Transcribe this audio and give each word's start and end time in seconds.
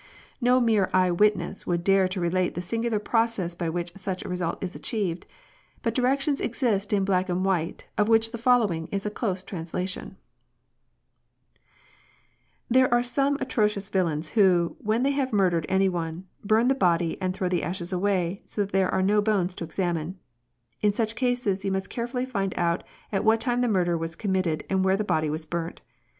No 0.41 0.59
mere 0.59 0.89
eyewitness 0.95 1.67
would 1.67 1.83
dare 1.83 2.07
to 2.07 2.19
relate 2.19 2.55
the 2.55 2.59
singular 2.61 2.97
process 2.97 3.53
by 3.53 3.69
which 3.69 3.95
such 3.95 4.25
a 4.25 4.27
result 4.29 4.57
is 4.63 4.73
achieved; 4.75 5.27
but 5.83 5.93
directions 5.93 6.41
exist 6.41 6.91
in 6.91 7.05
black 7.05 7.29
and 7.29 7.45
white, 7.45 7.85
of 7.99 8.09
which 8.09 8.31
the 8.31 8.39
following 8.39 8.87
is 8.87 9.05
a 9.05 9.11
close 9.11 9.43
trans 9.43 9.73
lation:—" 9.73 10.15
There 12.71 12.91
are 12.91 13.03
some 13.03 13.37
atrocious 13.39 13.89
villains 13.89 14.29
who, 14.29 14.75
when 14.79 15.03
they 15.03 15.11
have 15.11 15.31
murdered 15.31 15.67
any 15.69 15.87
one, 15.87 16.25
burn 16.43 16.67
the 16.67 16.73
body 16.73 17.21
and 17.21 17.31
throw 17.35 17.47
the 17.47 17.61
ashes 17.61 17.93
away, 17.93 18.41
so 18.43 18.61
that 18.61 18.71
there 18.71 18.91
are 18.91 19.03
no 19.03 19.21
bones 19.21 19.55
to 19.57 19.63
examine. 19.63 20.17
In 20.81 20.91
such 20.91 21.13
cases 21.15 21.63
you 21.63 21.71
must 21.71 21.91
carefully 21.91 22.25
find 22.25 22.55
out 22.57 22.83
at 23.11 23.23
what 23.23 23.39
time 23.39 23.61
the 23.61 23.67
murder 23.67 23.95
was 23.95 24.15
committed 24.15 24.63
and 24.67 24.83
where 24.83 24.97
the 24.97 25.03
body 25.03 25.29
was 25.29 25.45
burnt. 25.45 25.81